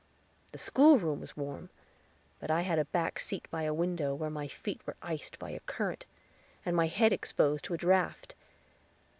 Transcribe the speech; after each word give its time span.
The 0.51 0.57
school 0.57 0.97
room 0.97 1.21
was 1.21 1.37
warm; 1.37 1.69
but 2.39 2.49
I 2.49 2.61
had 2.61 2.79
a 2.79 2.85
back 2.85 3.19
seat 3.19 3.47
by 3.51 3.61
a 3.65 3.71
window, 3.71 4.15
where 4.15 4.31
my 4.31 4.47
feet 4.47 4.81
were 4.87 4.95
iced 4.99 5.37
by 5.37 5.51
a 5.51 5.59
current, 5.59 6.05
and 6.65 6.75
my 6.75 6.87
head 6.87 7.13
exposed 7.13 7.65
to 7.65 7.75
a 7.75 7.77
draught. 7.77 8.33